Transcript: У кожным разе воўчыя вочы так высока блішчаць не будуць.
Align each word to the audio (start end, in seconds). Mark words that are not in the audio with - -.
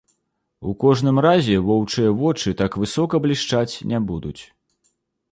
У 0.69 0.71
кожным 0.83 1.17
разе 1.25 1.57
воўчыя 1.67 2.13
вочы 2.21 2.53
так 2.61 2.77
высока 2.85 3.19
блішчаць 3.27 3.75
не 3.93 3.99
будуць. 4.09 4.41